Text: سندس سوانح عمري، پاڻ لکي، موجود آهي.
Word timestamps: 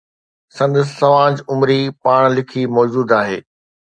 سندس 0.55 0.87
سوانح 1.01 1.39
عمري، 1.51 1.81
پاڻ 2.03 2.21
لکي، 2.37 2.63
موجود 2.77 3.07
آهي. 3.19 3.39